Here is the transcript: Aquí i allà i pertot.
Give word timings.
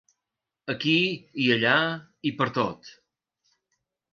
Aquí 0.73 0.93
i 1.43 1.45
allà 1.57 1.75
i 2.31 2.33
pertot. 2.41 2.91